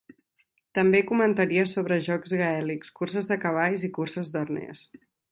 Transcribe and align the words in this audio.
També 0.77 1.01
comentaria 1.09 1.65
sobre 1.73 1.99
jocs 2.07 2.33
gaèlics, 2.41 2.91
curses 3.01 3.29
de 3.33 3.37
cavalls 3.43 3.85
i 3.89 3.91
curses 3.99 4.33
d'arnès. 4.37 4.87